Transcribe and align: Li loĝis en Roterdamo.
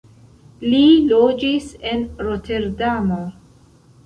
Li 0.71 0.79
loĝis 1.11 1.67
en 1.91 2.01
Roterdamo. 2.29 3.21